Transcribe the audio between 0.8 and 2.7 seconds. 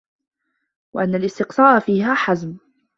وَأَنَّ الِاسْتِقْصَاءَ فِيهَا حَزْمٌ